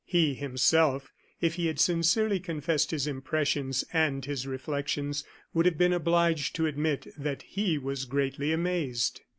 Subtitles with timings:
[0.07, 5.93] He, himself, if he had sincerely confessed his impressions and his reflections, would have been
[5.93, 9.21] obliged to admit that he was greatly amazed.